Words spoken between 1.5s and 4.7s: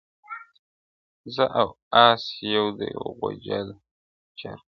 او آس یو د یوه غوجل چارپایه-